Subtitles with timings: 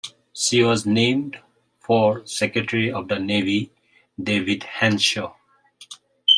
[0.33, 1.37] She was named
[1.79, 3.71] for Secretary of the Navy
[4.19, 5.35] David Henshaw.